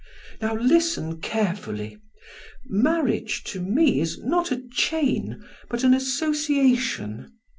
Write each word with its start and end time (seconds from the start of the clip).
"Now 0.41 0.55
listen 0.55 1.21
carefully: 1.21 1.99
Marriage, 2.65 3.43
to 3.43 3.61
me, 3.61 3.99
is 4.01 4.17
not 4.23 4.51
a 4.51 4.63
chain 4.71 5.45
but 5.69 5.83
an 5.83 5.93
association. 5.93 7.31